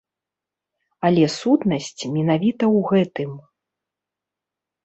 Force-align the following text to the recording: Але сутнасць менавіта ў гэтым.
Але 1.09 1.25
сутнасць 1.39 2.03
менавіта 2.15 2.65
ў 2.75 2.79
гэтым. 2.93 3.31